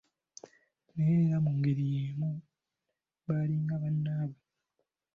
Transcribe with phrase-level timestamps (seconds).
[0.93, 2.29] Naye era mu ngeri yeemu
[3.27, 4.41] balinga bannaabwe.